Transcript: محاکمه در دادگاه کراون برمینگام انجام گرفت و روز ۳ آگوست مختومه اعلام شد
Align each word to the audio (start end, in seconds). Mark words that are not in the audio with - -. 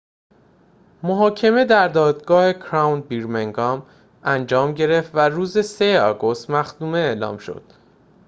محاکمه 1.03 1.65
در 1.65 1.87
دادگاه 1.87 2.53
کراون 2.53 3.01
برمینگام 3.01 3.85
انجام 4.23 4.73
گرفت 4.73 5.15
و 5.15 5.19
روز 5.19 5.57
۳ 5.57 5.99
آگوست 5.99 6.49
مختومه 6.49 6.97
اعلام 6.97 7.37
شد 7.37 7.63